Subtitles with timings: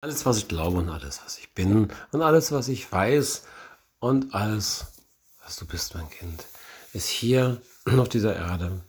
[0.00, 3.42] Alles, was ich glaube und alles, was ich bin und alles, was ich weiß
[3.98, 4.86] und alles,
[5.42, 6.46] was du bist, mein Kind,
[6.92, 7.60] ist hier
[7.98, 8.84] auf dieser Erde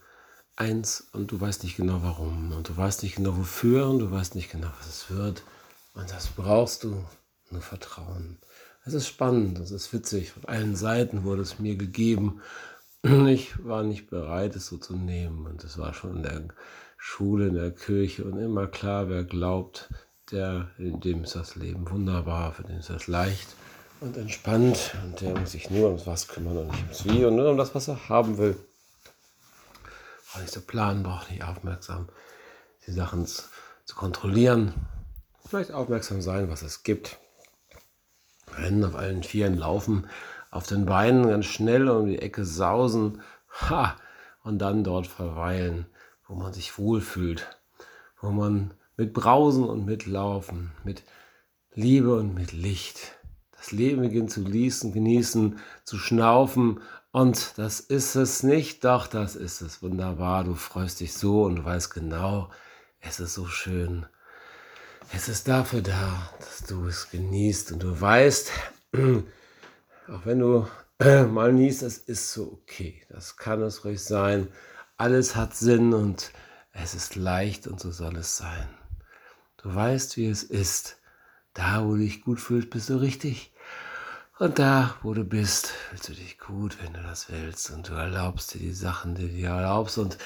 [0.56, 4.12] eins und du weißt nicht genau warum und du weißt nicht genau wofür und du
[4.12, 5.42] weißt nicht genau, was es wird.
[5.96, 7.04] Und das brauchst du,
[7.50, 8.38] nur Vertrauen.
[8.86, 10.32] Es ist spannend, es ist witzig.
[10.34, 12.42] Von allen Seiten wurde es mir gegeben.
[13.02, 15.48] Ich war nicht bereit, es so zu nehmen.
[15.48, 16.48] Und es war schon in der
[16.98, 19.90] Schule, in der Kirche und immer klar, wer glaubt,
[20.32, 23.56] der, dem ist das Leben wunderbar, für den ist das leicht
[24.02, 27.36] und entspannt und der muss sich nur ums Was kümmern und nicht ums Wie und
[27.36, 28.58] nur um das, was er haben will.
[30.32, 32.08] Braucht nicht so planen, braucht nicht aufmerksam
[32.86, 33.44] die Sachen zu,
[33.86, 34.74] zu kontrollieren.
[35.48, 37.18] Vielleicht aufmerksam sein, was es gibt.
[38.56, 40.08] Rennen auf allen Vieren, laufen
[40.52, 43.22] auf den Beinen ganz schnell um die Ecke sausen.
[43.70, 43.96] Ha!
[44.44, 45.86] Und dann dort verweilen,
[46.28, 47.48] wo man sich wohlfühlt,
[48.22, 51.04] wo man mit Brausen und mit Laufen, mit
[51.74, 53.18] Liebe und mit Licht.
[53.56, 56.82] Das Leben beginnt zu ließen, genießen, zu schnaufen.
[57.12, 59.82] Und das ist es nicht, doch das ist es.
[59.82, 62.50] Wunderbar, du freust dich so und du weißt genau,
[63.00, 64.06] es ist so schön.
[65.14, 68.52] Es ist dafür da, dass du es genießt und du weißt,
[68.94, 70.68] auch wenn du
[71.00, 73.02] mal niest, es ist so okay.
[73.10, 74.50] Das kann es ruhig sein.
[74.98, 76.34] Alles hat Sinn und
[76.74, 78.68] es ist leicht und so soll es sein.
[79.62, 80.98] Du weißt, wie es ist.
[81.54, 83.52] Da, wo du dich gut fühlst, bist du richtig.
[84.38, 87.70] Und da, wo du bist, fühlst du dich gut, wenn du das willst.
[87.72, 90.18] Und du erlaubst dir die Sachen, die du dir erlaubst und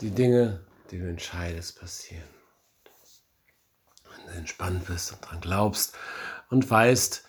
[0.00, 2.28] die Dinge, die du entscheidest, passieren.
[4.10, 5.96] Wenn du entspannt bist und dran glaubst
[6.50, 7.24] und weißt,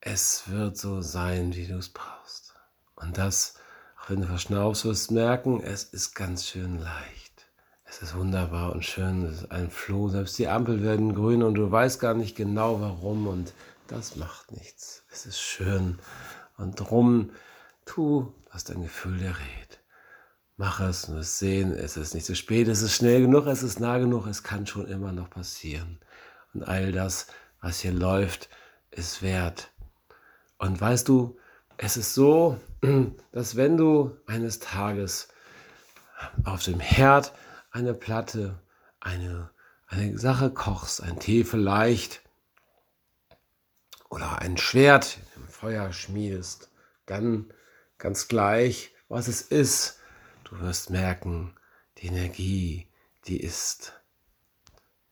[0.00, 2.54] es wird so sein, wie du es brauchst.
[2.94, 3.54] Und das,
[4.00, 7.31] auch wenn du verschnaufst, wirst merken, es ist ganz schön leicht.
[7.94, 11.56] Es ist wunderbar und schön, es ist ein Floh, selbst die Ampel werden grün und
[11.56, 13.52] du weißt gar nicht genau warum und
[13.86, 15.04] das macht nichts.
[15.12, 15.98] Es ist schön
[16.56, 17.32] und drum
[17.84, 19.80] tu, was dein Gefühl dir rät.
[20.56, 23.62] Mach es und es sehen, es ist nicht zu spät, es ist schnell genug, es
[23.62, 25.98] ist nah genug, es kann schon immer noch passieren.
[26.54, 27.26] Und all das,
[27.60, 28.48] was hier läuft,
[28.90, 29.70] ist wert.
[30.56, 31.36] Und weißt du,
[31.76, 32.58] es ist so,
[33.32, 35.28] dass wenn du eines Tages
[36.44, 37.34] auf dem Herd
[37.72, 38.60] eine Platte,
[39.00, 39.50] eine,
[39.86, 42.22] eine Sache kochst, ein Tee vielleicht
[44.10, 46.70] oder ein Schwert im Feuer schmiedest,
[47.06, 47.52] dann
[47.98, 49.98] ganz gleich, was es ist,
[50.44, 51.56] du wirst merken,
[51.98, 52.88] die Energie,
[53.26, 53.94] die ist.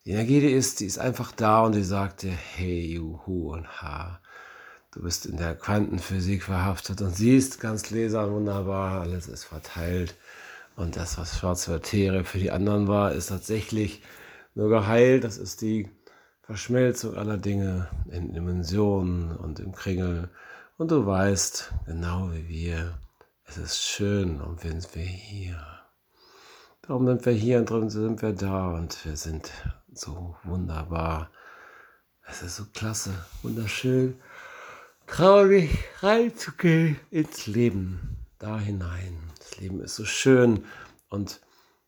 [0.04, 3.82] Die Energie, die ist, die ist einfach da und die sagt dir, hey, juhu und
[3.82, 4.20] ha.
[4.92, 10.16] Du bist in der Quantenphysik verhaftet und siehst ganz gläsern, wunderbar, alles ist verteilt.
[10.80, 14.00] Und das, was schwarze Materie für die anderen war, ist tatsächlich
[14.54, 15.24] nur geheilt.
[15.24, 15.90] Das ist die
[16.40, 20.30] Verschmelzung aller Dinge in Dimensionen und im Kringel.
[20.78, 22.98] Und du weißt, genau wie wir,
[23.44, 25.62] es ist schön und sind wir hier.
[26.80, 29.50] Darum sind wir hier und darum sind wir da und wir sind
[29.92, 31.30] so wunderbar.
[32.26, 34.18] Es ist so klasse, wunderschön,
[35.06, 35.70] traurig
[36.00, 39.16] reinzugehen ins Leben, da hinein.
[39.38, 40.64] Das Leben ist so schön
[41.08, 41.40] und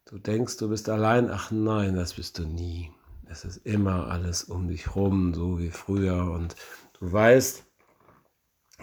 [0.05, 1.31] du denkst, du bist allein.
[1.31, 2.93] Ach nein, das bist du nie.
[3.29, 6.31] Es ist immer alles um dich rum, so wie früher.
[6.31, 6.55] Und
[7.01, 7.65] du weißt,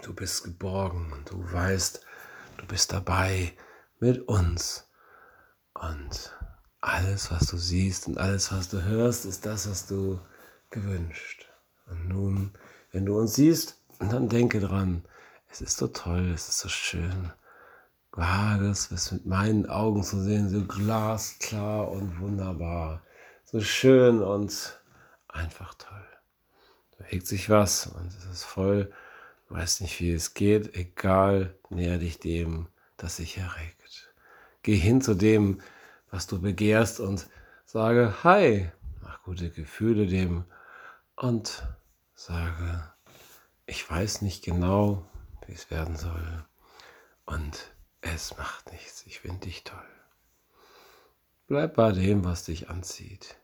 [0.02, 2.04] du bist geborgen und du weißt,
[2.58, 3.52] du bist dabei
[4.00, 4.88] mit uns.
[5.74, 6.36] Und
[6.80, 10.18] alles, was du siehst und alles, was du hörst, ist das, was du
[10.70, 11.48] gewünscht.
[11.86, 12.52] Und nun,
[12.90, 15.04] wenn du uns siehst, dann denke dran,
[15.48, 17.32] es ist so toll, es ist so schön.
[18.12, 23.02] Vages, was mit meinen Augen zu sehen, so glasklar und wunderbar,
[23.44, 24.80] so schön und
[25.28, 26.06] einfach toll.
[26.90, 28.92] Da bewegt sich was und es ist voll,
[29.48, 33.80] du weißt nicht, wie es geht, egal, näher dich dem, das sich erregt.
[34.62, 35.62] Geh hin zu dem,
[36.10, 37.28] was du begehrst und
[37.64, 38.70] sage Hi,
[39.00, 40.44] mach gute Gefühle dem
[41.16, 41.66] und
[42.14, 42.84] sage,
[43.64, 45.06] ich weiß nicht genau,
[45.46, 46.44] wie es werden soll.
[47.24, 49.78] Und es macht nichts, ich finde dich toll.
[51.46, 53.36] Bleib bei dem, was dich anzieht.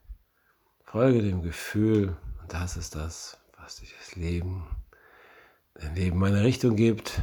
[0.84, 4.66] Folge dem Gefühl, und das ist das, was dich das Leben,
[5.74, 7.20] dein Leben eine Richtung gibt.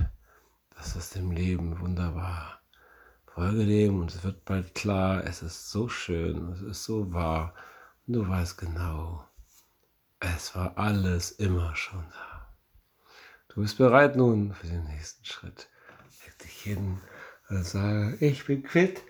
[0.75, 2.61] Das ist dem Leben wunderbar.
[3.25, 7.55] Folge dem und es wird bald klar, es ist so schön, es ist so wahr.
[8.05, 9.25] Und du weißt genau,
[10.19, 12.53] es war alles immer schon da.
[13.47, 15.69] Du bist bereit nun für den nächsten Schritt.
[16.25, 16.99] Leg dich hin
[17.55, 19.01] und sage, ich bin quitt.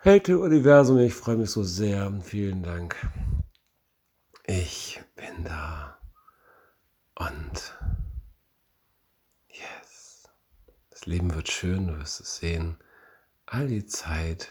[0.00, 2.12] Hätte Universum, ich freue mich so sehr.
[2.22, 2.96] Vielen Dank.
[4.44, 5.98] Ich bin da.
[7.14, 7.78] Und
[9.48, 10.28] yes.
[10.90, 12.76] Das Leben wird schön, du wirst es sehen.
[13.46, 14.48] All die Zeit,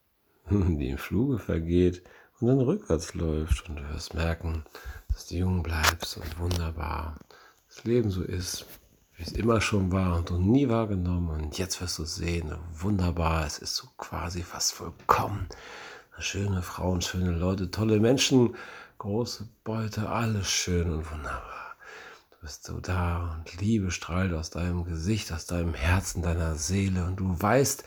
[0.50, 2.02] die im Fluge vergeht
[2.40, 3.68] und dann rückwärts läuft.
[3.68, 4.64] Und du wirst merken,
[5.08, 7.18] dass du jung bleibst und wunderbar
[7.68, 8.66] das Leben so ist,
[9.16, 11.30] wie es immer schon war und du nie wahrgenommen.
[11.30, 15.48] Und jetzt wirst du sehen, wunderbar, es ist so quasi fast vollkommen.
[16.18, 18.54] Schöne Frauen, schöne Leute, tolle Menschen,
[18.98, 21.76] große Beute, alles schön und wunderbar.
[22.30, 27.04] Du bist so da und Liebe strahlt aus deinem Gesicht, aus deinem Herzen, deiner Seele
[27.04, 27.84] und du weißt,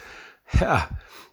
[0.59, 0.89] ja,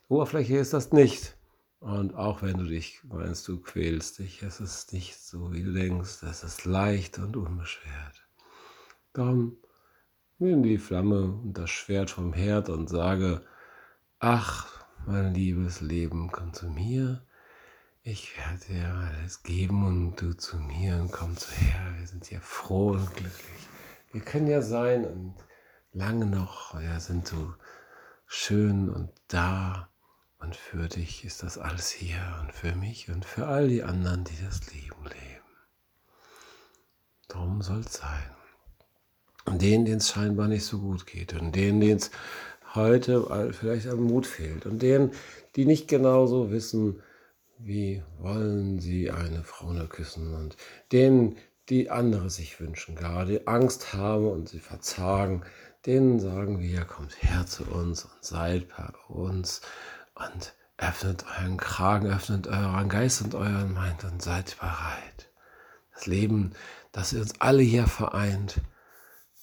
[0.09, 1.37] Oberfläche ist das nicht.
[1.81, 5.73] Und auch wenn du dich meinst, du quälst dich, es ist nicht so, wie du
[5.73, 8.27] denkst, es ist leicht und unbeschwert.
[9.13, 9.57] Darum
[10.39, 13.43] nimm die Flamme und das Schwert vom Herd und sage,
[14.19, 17.23] ach, mein liebes Leben, komm zu mir.
[18.03, 21.95] Ich werde dir alles geben und du zu mir und komm zu her.
[21.99, 23.69] Wir sind hier froh und glücklich.
[24.13, 25.35] Wir können ja sein und
[25.93, 27.55] lange noch, ja, sind du
[28.27, 29.89] schön und da.
[30.39, 34.25] Und für dich ist das alles hier und für mich und für all die anderen,
[34.25, 35.45] die das Leben leben.
[37.27, 38.36] Darum soll es sein.
[39.47, 41.33] Und denen, denen es scheinbar nicht so gut geht.
[41.35, 42.11] Und denen, denen es
[42.75, 44.67] heute vielleicht am Mut fehlt.
[44.67, 45.13] Und denen,
[45.55, 47.03] die nicht genauso wissen,
[47.59, 50.35] wie wollen sie eine Frau nur küssen.
[50.35, 50.57] Und
[50.93, 51.37] denen,
[51.69, 55.43] die andere sich wünschen, gar die Angst haben und sie verzagen,
[55.85, 59.63] denen sagen wir, kommt her zu uns und seid bei uns
[60.15, 65.31] und öffnet euren Kragen, öffnet euren Geist und euren Mind und seid bereit.
[65.95, 66.53] Das Leben,
[66.93, 68.61] das uns alle hier vereint,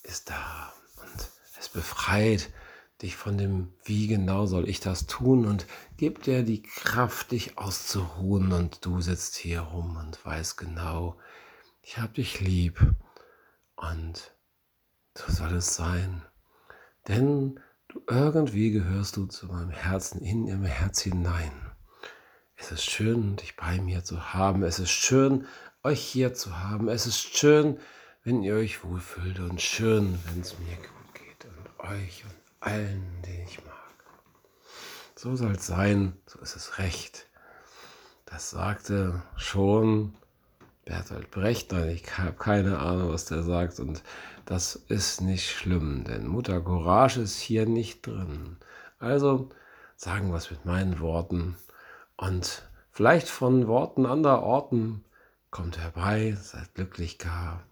[0.03, 1.29] ist da und
[1.59, 2.49] es befreit
[3.01, 5.65] dich von dem, wie genau soll ich das tun und
[5.97, 11.17] gibt dir die Kraft, dich auszuruhen und du sitzt hier rum und weißt genau,
[11.81, 12.79] ich habe dich lieb
[13.75, 14.33] und
[15.15, 16.23] so soll es sein.
[17.07, 17.59] Denn
[17.89, 21.51] du irgendwie gehörst du zu meinem Herzen in im Herz hinein.
[22.55, 24.63] Es ist schön, dich bei mir zu haben.
[24.63, 25.45] Es ist schön,
[25.83, 26.87] euch hier zu haben.
[26.87, 27.77] Es ist schön,
[28.23, 33.03] wenn ihr euch wohlfühlt und schön, wenn es mir gut geht und euch und allen,
[33.25, 33.73] den ich mag.
[35.15, 37.27] So soll es sein, so ist es recht.
[38.25, 40.13] Das sagte schon
[40.85, 44.03] Bertolt Brecht, nein, ich habe keine Ahnung, was der sagt und
[44.45, 48.57] das ist nicht schlimm, denn Mutter Courage ist hier nicht drin.
[48.99, 49.49] Also
[49.95, 51.57] sagen wir es mit meinen Worten
[52.15, 55.03] und vielleicht von Worten anderer Orten
[55.51, 57.63] kommt herbei, seid glücklich gar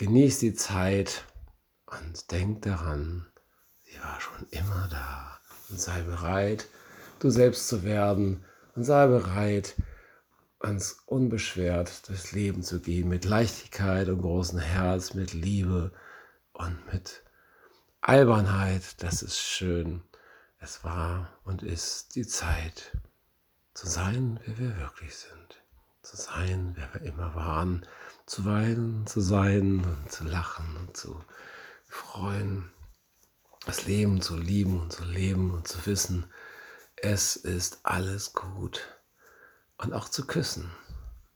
[0.00, 1.26] Genießt die Zeit
[1.84, 3.26] und denk daran,
[3.82, 5.38] sie war schon immer da.
[5.68, 6.68] Und sei bereit,
[7.18, 8.42] du selbst zu werden.
[8.74, 9.74] Und sei bereit,
[10.58, 15.92] ganz unbeschwert durchs Leben zu gehen, mit Leichtigkeit und großem Herz, mit Liebe
[16.54, 17.22] und mit
[18.00, 19.02] Albernheit.
[19.02, 20.02] Das ist schön.
[20.60, 22.96] Es war und ist die Zeit,
[23.74, 25.62] zu sein, wer wir wirklich sind.
[26.00, 27.84] Zu sein, wer wir immer waren
[28.30, 31.20] zu weinen, zu sein und zu lachen und zu
[31.88, 32.70] freuen,
[33.66, 36.30] das Leben zu lieben und zu leben und zu wissen,
[36.94, 38.86] es ist alles gut
[39.78, 40.70] und auch zu küssen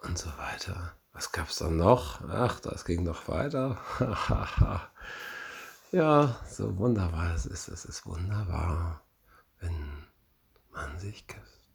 [0.04, 0.94] und so weiter.
[1.12, 2.20] Was gab es dann noch?
[2.28, 3.76] Ach, das ging noch weiter.
[5.90, 7.66] ja, so wunderbar es ist.
[7.66, 9.02] Es ist wunderbar,
[9.58, 10.04] wenn
[10.70, 11.70] man sich küsst.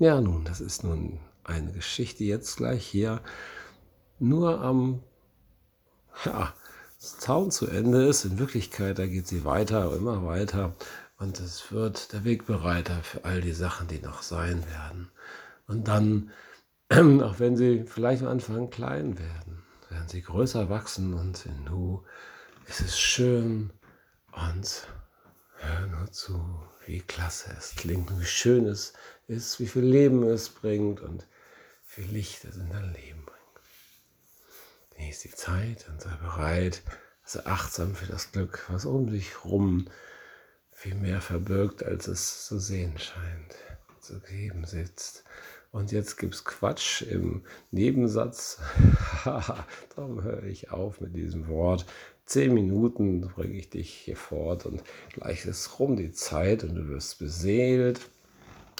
[0.00, 3.22] Ja, nun, das ist nun eine Geschichte jetzt gleich hier
[4.18, 5.02] nur am
[6.24, 6.52] ja,
[6.98, 8.24] Zaun zu Ende ist.
[8.24, 10.74] In Wirklichkeit, da geht sie weiter, immer weiter.
[11.18, 15.10] Und es wird der Wegbereiter für all die Sachen, die noch sein werden.
[15.66, 16.30] Und dann,
[16.90, 22.02] auch wenn sie vielleicht am Anfang klein werden, werden sie größer wachsen und in Nu
[22.66, 23.72] ist es schön
[24.32, 24.86] und
[25.56, 26.40] hör nur zu,
[26.86, 28.92] wie klasse es klingt wie schön es
[29.26, 31.26] ist, wie viel Leben es bringt und
[31.96, 33.17] wie Licht es in dein Leben.
[35.18, 36.82] Genieß die Zeit und sei bereit,
[37.24, 39.88] sei achtsam für das Glück, was um dich rum
[40.70, 43.56] viel mehr verbirgt, als es zu sehen scheint,
[44.00, 45.24] zu geben sitzt.
[45.72, 48.60] Und jetzt gibt's Quatsch im Nebensatz.
[49.96, 51.84] Darum höre ich auf mit diesem Wort.
[52.24, 54.84] Zehn Minuten bringe ich dich hier fort und
[55.14, 58.08] gleich ist rum die Zeit und du wirst beseelt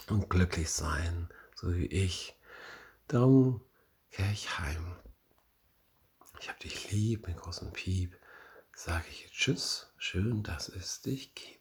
[0.09, 2.37] und glücklich sein, so wie ich.
[3.09, 3.61] Darum
[4.11, 4.99] kehre ich heim
[6.41, 8.17] ich hab dich lieb mit großem Piep,
[8.75, 11.58] sage ich Tschüss, schön, dass es dich gibt.